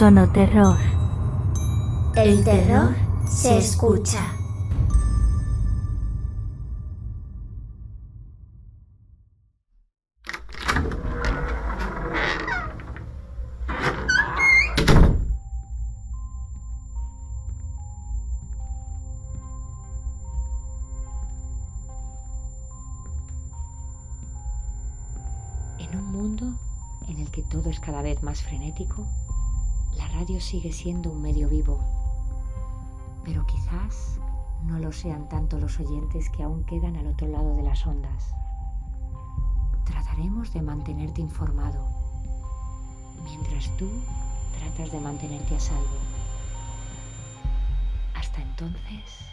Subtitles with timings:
[0.00, 0.78] Sonoterror.
[2.16, 2.94] El terror
[3.28, 4.32] se escucha.
[25.78, 26.46] En un mundo
[27.06, 29.06] en el que todo es cada vez más frenético,
[30.00, 31.78] la radio sigue siendo un medio vivo.
[33.22, 34.18] Pero quizás
[34.64, 38.32] no lo sean tanto los oyentes que aún quedan al otro lado de las ondas.
[39.84, 41.86] Trataremos de mantenerte informado,
[43.24, 43.90] mientras tú
[44.58, 45.98] tratas de mantenerte a salvo.
[48.14, 49.30] Hasta entonces...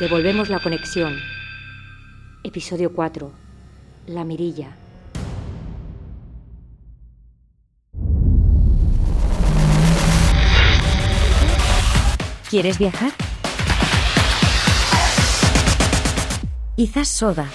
[0.00, 1.14] Devolvemos la conexión.
[2.42, 3.30] Episodio 4.
[4.06, 4.74] La mirilla.
[12.48, 13.12] ¿Quieres viajar?
[16.76, 17.46] Quizás soda.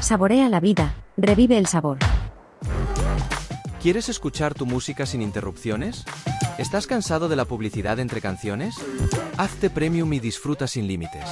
[0.00, 1.96] Saborea la vida, revive el sabor.
[3.80, 6.04] ¿Quieres escuchar tu música sin interrupciones?
[6.58, 8.76] ¿Estás cansado de la publicidad entre canciones?
[9.36, 11.24] Hazte premium y disfruta sin límites.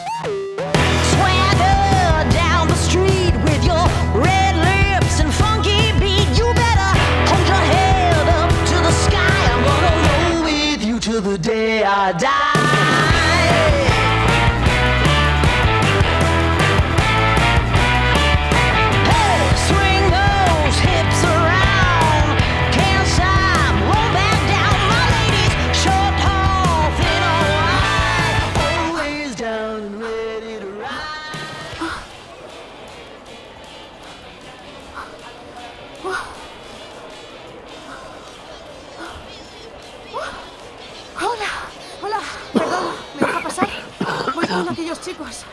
[44.62, 45.44] Con aquellos chicos.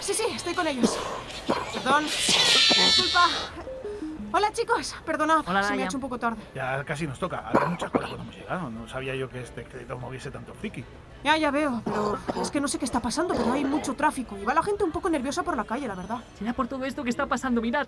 [0.00, 0.98] Sí, sí, estoy con ellos.
[1.74, 3.28] Perdón, disculpa.
[4.30, 6.42] Hola chicos, perdonad, Hola, se me ha hecho un poco tarde.
[6.54, 7.48] Ya casi nos toca.
[7.48, 8.68] Había mucha cola cuando hemos llegado.
[8.70, 10.84] No sabía yo que este crédito moviese tanto friki.
[11.24, 14.36] Ya, ya veo, pero es que no sé qué está pasando, pero hay mucho tráfico
[14.36, 16.18] y va la gente un poco nerviosa por la calle, la verdad.
[16.38, 17.86] Será por todo esto que está pasando, mirad.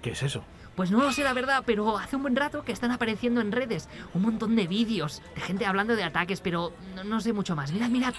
[0.00, 0.44] ¿Qué es eso?
[0.76, 3.50] Pues no lo sé la verdad, pero hace un buen rato que están apareciendo en
[3.50, 7.56] redes un montón de vídeos de gente hablando de ataques, pero no, no sé mucho
[7.56, 7.72] más.
[7.72, 8.14] Mirad, mirad.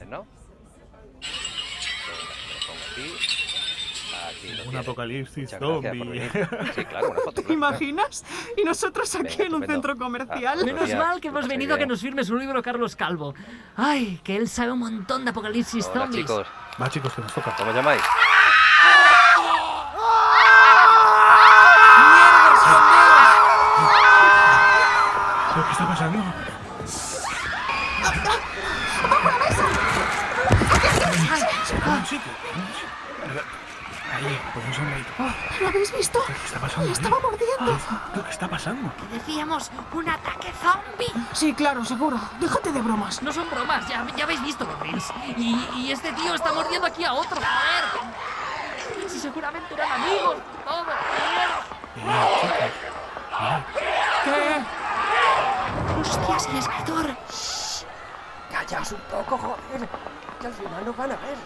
[0.00, 0.26] Entonces, ¿no?
[2.48, 3.14] Lo pongo aquí.
[4.28, 6.30] Aquí lo Un apocalipsis Muchas zombie.
[6.74, 7.32] Sí, claro, una foto.
[7.32, 7.54] ¿Te claro.
[7.54, 8.24] imaginas?
[8.56, 10.58] Y nosotros aquí Venga, en un centro comercial.
[10.60, 13.34] Ah, Menos ya, mal que hemos venido a que nos firme su libro Carlos Calvo.
[13.76, 16.26] Ay, que él sabe un montón de apocalipsis Hola, zombies.
[16.26, 16.46] chicos.
[16.80, 17.54] Va, chicos, que nos toca.
[17.56, 18.02] ¿Cómo llamáis?
[25.54, 26.18] ¿Pero qué está pasando?
[31.84, 32.32] ¿En un sitio?
[34.14, 35.10] Ahí, pues un sombreito.
[35.60, 36.18] ¿Lo habéis visto?
[36.26, 36.86] ¿Qué está pasando?
[36.86, 37.78] Me estaba mordiendo.
[38.14, 38.92] ¿Qué, qué está pasando?
[39.12, 41.12] Decíamos, un ataque zombie.
[41.32, 42.18] Sí, claro, seguro.
[42.40, 43.22] Déjate de bromas.
[43.22, 45.04] No son bromas, ya, ya habéis visto los reels.
[45.36, 49.08] Y, y este tío está mordiendo aquí a otro, joder.
[49.08, 50.82] Si seguramente eran amigos, todo.
[50.82, 51.52] Eh.
[51.96, 52.26] Mirad,
[54.24, 56.00] ¿Qué?
[56.00, 57.16] Hostias, el escritor.
[58.54, 59.88] Callaos un poco, joder.
[60.40, 61.36] Que al final nos van a ver.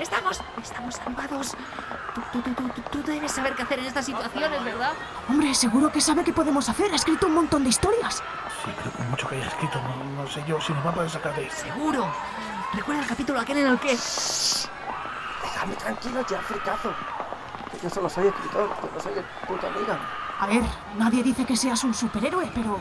[0.00, 1.54] Estamos, estamos salvados.
[2.14, 4.92] Tú, tú, tú, tú, tú- tú debes saber qué hacer en estas situaciones, ¿verdad?
[5.28, 6.90] Hombre, seguro que sabe qué podemos hacer.
[6.90, 8.16] Ha escrito un montón de historias.
[8.64, 10.94] Sí, pero por mucho que haya escrito, no, no sé yo si nos va a
[10.94, 11.50] poder sacar de.
[11.50, 12.06] Seguro.
[12.72, 13.96] Recuerda el capítulo aquel en el que...
[15.42, 16.92] Déjame tranquilo ya, fricazo.
[17.70, 19.98] Que yo solo soy escritor, yo no soy el puto Negan.
[20.40, 20.62] A ver,
[20.96, 22.80] nadie dice que seas un superhéroe, pero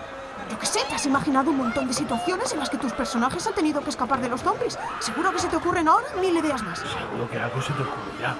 [0.49, 3.45] yo qué sé, te has imaginado un montón de situaciones en las que tus personajes
[3.47, 4.77] han tenido que escapar de los zombies.
[4.99, 6.79] Seguro que se te ocurren ahora mil ideas más.
[6.79, 8.35] Seguro que algo se te ocurrirá.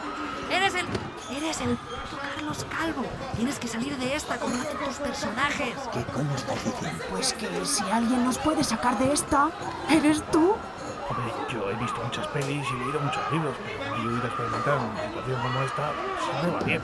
[0.50, 0.86] Eres el...
[1.32, 3.06] Eres el puto Carlos Calvo.
[3.36, 5.74] Tienes que salir de esta como hacen tus personajes.
[5.92, 7.04] ¿Qué coño estás diciendo?
[7.10, 9.50] Pues que si alguien nos puede sacar de esta,
[9.90, 10.54] eres tú.
[11.10, 14.28] Hombre, yo he visto muchas pelis y leído muchos libros, pero no he ido a
[14.28, 16.82] experimentar en una situación como esta, pues no me va bien.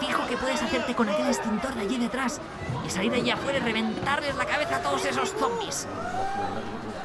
[0.00, 2.40] Fijo que puedes hacerte con aquel extintor de allí detrás
[2.86, 5.86] y salir allá afuera y reventarles la cabeza a todos esos zombies.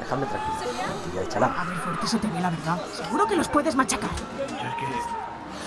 [0.00, 0.56] Dejadme tranquilo.
[0.78, 1.46] Tranquila, échala.
[1.60, 2.78] A ver, fuerte se te ve la verdad.
[2.92, 4.10] Seguro que los puedes machacar.
[4.38, 4.86] Yo es que.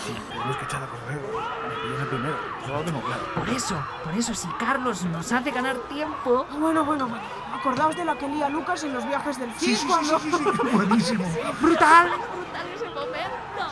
[0.05, 2.37] Si tenemos que echar a correr, me pillan el primero.
[2.63, 3.21] Eso lo tengo claro.
[3.35, 6.45] Por eso, por eso, si Carlos nos hace ganar tiempo.
[6.57, 7.23] Bueno, bueno, bueno.
[7.53, 10.19] Acordaos de la que lía Lucas en los viajes del Sí, Cid sí, sí, cuando...
[10.19, 11.25] sí, sí, sí, buenísimo.
[11.61, 12.09] ¡Brutal!
[12.09, 13.65] brutal ese momento.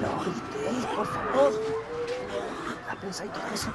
[0.00, 1.52] No gritéis, por favor.
[3.00, 3.72] ¿Ya pensáis todo eso?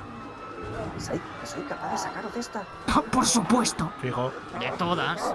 [0.94, 2.64] ¿Pensáis que soy capaz de sacaros de esta?
[3.12, 3.92] Por supuesto.
[4.00, 4.32] Fijo.
[4.60, 5.34] De todas.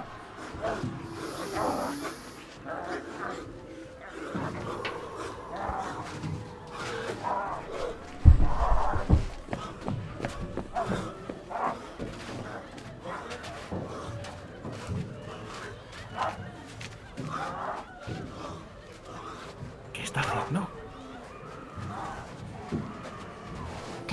[19.91, 20.65] ¿Qué está haciendo?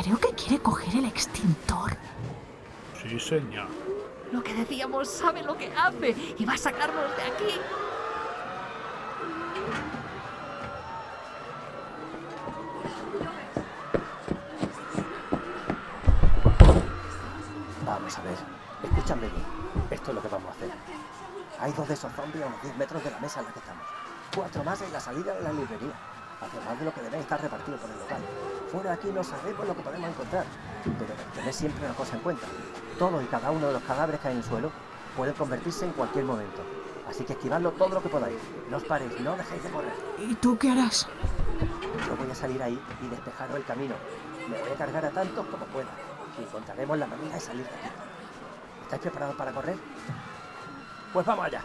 [0.09, 1.95] Creo que quiere coger el extintor.
[3.03, 3.69] Sí, señor.
[4.33, 7.61] Lo que decíamos, sabe lo que hace y va a sacarnos de aquí.
[17.85, 18.37] Vamos a ver.
[18.85, 19.45] Escúchame bien.
[19.91, 20.71] Esto es lo que vamos a hacer.
[21.61, 23.59] Hay dos de esos zombies a unos 10 metros de la mesa en la que
[23.59, 23.85] estamos.
[24.35, 26.18] Cuatro más en la salida de la librería.
[26.41, 28.23] Además de lo que debe estar repartido por el local.
[28.71, 30.45] Fuera de aquí no sabemos lo que podemos encontrar.
[30.85, 32.47] Pero tened siempre una cosa en cuenta.
[32.99, 34.71] Todos y cada uno de los cadáveres que hay en el suelo
[35.17, 36.63] pueden convertirse en cualquier momento.
[37.09, 38.39] Así que esquivadlo todo lo que podáis.
[38.71, 39.93] No os paréis, no dejéis de correr.
[40.19, 41.09] ¿Y tú qué harás?
[42.07, 43.95] Yo voy a salir ahí y despejaros el camino.
[44.49, 45.89] Me voy a cargar a tantos como pueda.
[46.39, 47.89] Y encontraremos la manera de salir de aquí.
[48.83, 49.77] ¿Estáis preparados para correr?
[51.13, 51.63] Pues vamos allá.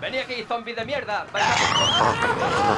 [0.00, 1.26] ¡Vení aquí, zombie de mierda!
[1.32, 2.68] ¡Vais a-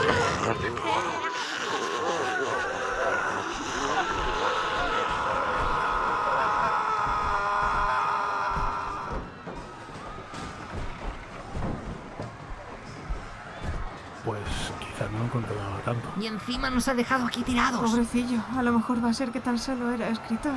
[14.25, 14.41] Pues
[14.79, 16.09] quizás no encontrado tanto.
[16.21, 17.81] Y encima nos ha dejado aquí tirados.
[17.91, 20.53] Pobrecillo, a lo mejor va a ser que tan solo era escritor.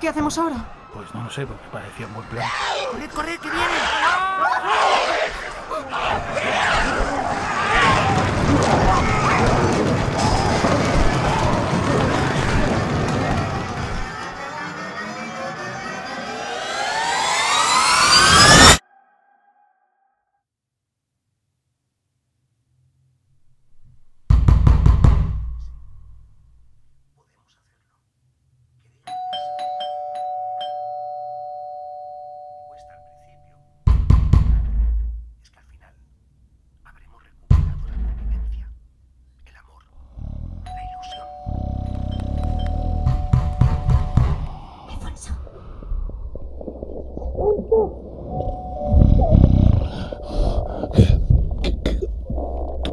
[0.00, 0.56] ¿Qué hacemos ahora?
[0.92, 2.46] Pues no lo sé, porque parecía un buen plan.
[2.90, 3.78] ¡Corred, corred, que vienen!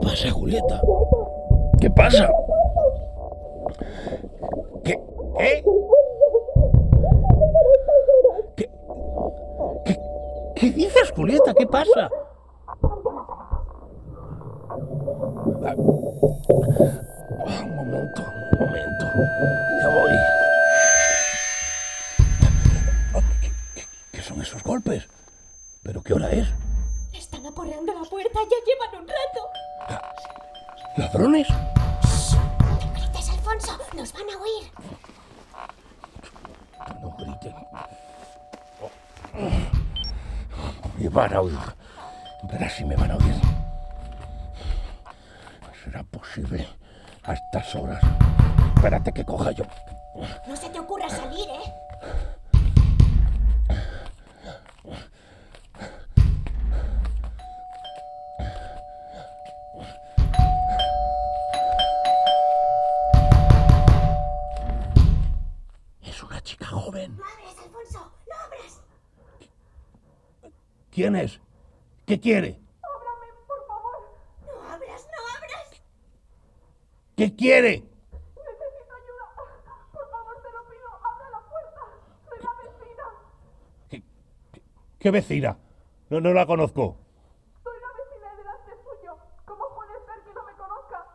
[0.10, 0.82] Pasa, Julieta?
[1.80, 2.30] ¿Qué pasa?
[4.84, 5.00] ¿Qué?
[5.38, 5.64] ¿Qué?
[8.56, 8.70] ¿Qué?
[9.86, 10.00] ¿Qué,
[10.56, 11.54] qué dices, Julieta?
[11.54, 12.10] ¿Qué pasa?
[27.80, 29.42] Aporreando la puerta, ya llevan un rato.
[30.98, 31.48] ¿Ladrones?
[31.50, 34.72] No grites, Alfonso, nos van a oír.
[37.02, 37.56] No griten.
[40.98, 41.60] Y van a oír.
[42.44, 43.36] Verás si me van a oír.
[45.84, 46.68] Será posible
[47.24, 48.04] a estas horas.
[48.76, 49.64] Espérate que coja yo.
[50.48, 51.74] No se te ocurra salir, ¿eh?
[71.00, 71.40] ¿Quién es?
[72.06, 72.60] ¿Qué quiere?
[74.46, 75.82] No abras, no abras.
[77.16, 77.72] ¿Qué quiere?
[77.80, 79.26] Necesito ayuda.
[79.94, 80.90] Por favor, te lo pido.
[81.10, 81.82] Abre la puerta.
[82.28, 84.04] Soy la vecina.
[85.00, 85.58] ¿Qué vecina?
[86.10, 86.98] No, no la conozco.
[87.64, 89.18] Soy la vecina de delante suyo.
[89.46, 91.08] ¿Cómo puede ser que no me conozca?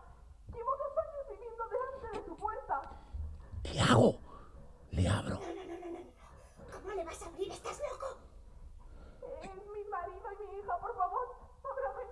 [0.51, 2.91] Llevo dos años viviendo delante de su puerta.
[3.63, 4.19] ¿Qué hago?
[4.93, 5.35] Le abro.
[5.35, 6.73] No, no, no, no, no, no.
[6.73, 7.53] ¿Cómo le vas a abrir?
[7.53, 8.17] ¿Estás loco?
[9.43, 11.29] Es mi marido y mi hija, por favor.
[11.65, 12.05] Ábrame.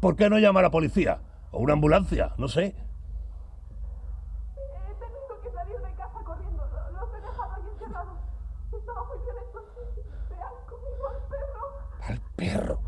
[0.00, 1.20] Por qué no llama a la policía?
[1.50, 2.64] O una ambulancia, no sé.
[2.66, 2.74] He
[4.94, 6.66] tenido que salir de casa corriendo.
[6.66, 8.18] Lo- Los he dejado ahí encerrados.
[8.72, 9.64] Estaba muy violento.
[10.28, 11.62] Se han comido al perro.
[12.02, 12.80] Al perro.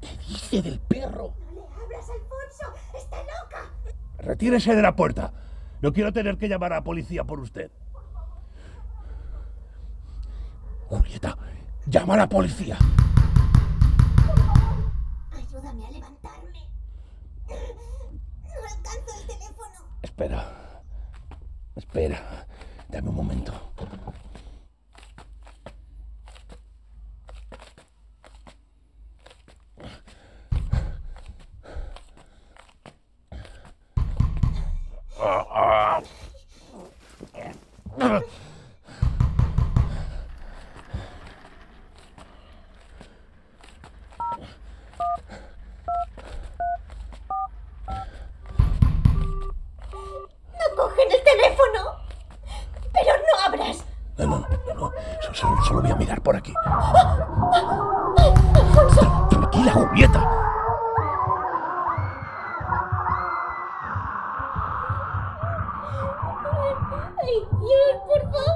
[0.00, 1.34] ¿Qué, qué dice del perro?
[1.46, 2.74] No le abras, Alfonso.
[2.96, 3.70] Está loca.
[4.18, 5.32] Retírese de la puerta.
[5.80, 7.70] No quiero tener que llamar a la policía por usted.
[10.88, 11.36] Julieta,
[11.86, 12.76] llama a la policía.
[15.32, 16.68] Ayúdame a levantarme.
[17.48, 17.54] No
[18.76, 19.78] alcanzo el teléfono.
[20.22, 20.44] Espera.
[21.74, 22.46] Espera.
[22.88, 23.52] Dame un momento.
[68.14, 68.51] Oh.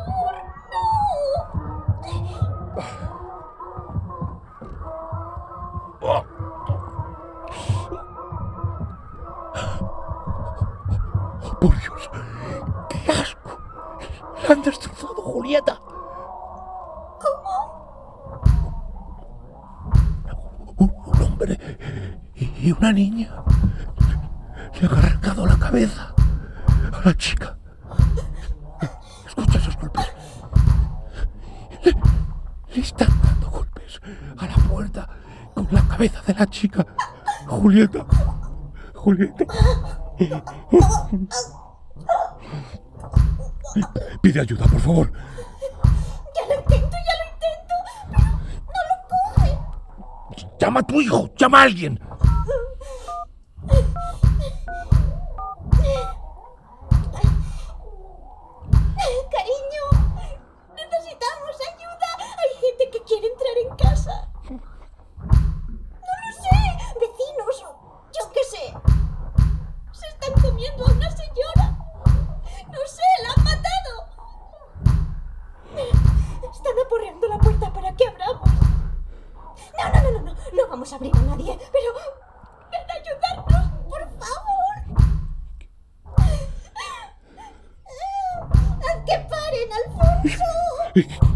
[35.97, 36.87] Cabeza de la chica.
[37.47, 38.05] Julieta.
[38.95, 39.45] Julieta.
[44.21, 45.13] Pide ayuda, por favor.
[46.35, 47.75] Ya lo intento, ya lo intento.
[48.13, 48.27] Pero
[48.75, 50.49] no lo coge.
[50.61, 51.99] Llama a tu hijo, llama a alguien.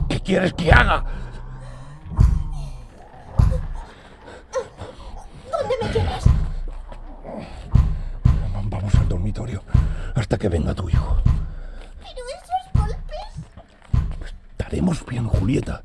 [0.09, 1.05] ¿Qué quieres que haga?
[5.51, 6.25] ¿Dónde me llevas?
[8.71, 9.63] Vamos al dormitorio
[10.15, 11.19] hasta que venga tu hijo.
[11.99, 14.33] Pero esos golpes.
[14.53, 15.83] Estaremos bien, Julieta.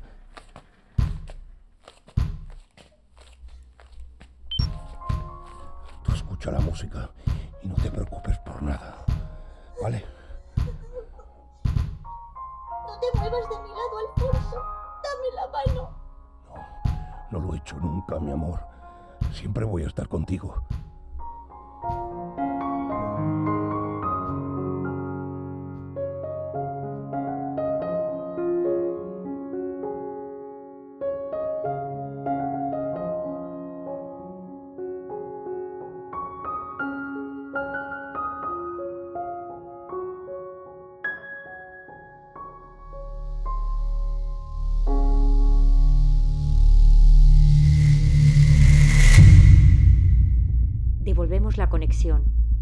[6.02, 7.10] Tú escucha la música
[7.62, 9.04] y no te preocupes por nada.
[9.82, 10.15] ¿Vale?
[13.36, 14.62] No de mi lado, Alfonso.
[15.02, 15.90] Dame la mano.
[17.30, 18.60] No lo he hecho nunca, mi amor.
[19.32, 20.62] Siempre voy a estar contigo.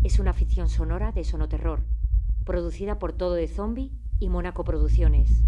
[0.02, 1.84] Es una ficción sonora de Sonoterror,
[2.46, 5.44] producida por Todo de Zombie y Mónaco Producciones.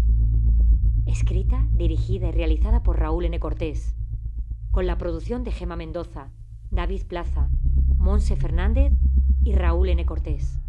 [1.07, 3.39] Escrita, dirigida y realizada por Raúl N.
[3.39, 3.95] Cortés,
[4.69, 6.29] con la producción de Gema Mendoza,
[6.69, 7.49] David Plaza,
[7.97, 8.93] Monse Fernández
[9.43, 10.05] y Raúl N.
[10.05, 10.59] Cortés.